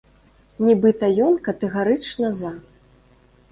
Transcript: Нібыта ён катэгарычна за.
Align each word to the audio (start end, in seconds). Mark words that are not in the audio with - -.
Нібыта 0.67 1.09
ён 1.27 1.37
катэгарычна 1.49 2.35
за. 2.41 2.53